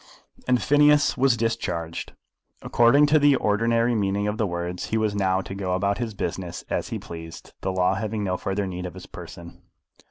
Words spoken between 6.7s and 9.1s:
as he pleased, the law having no further need of his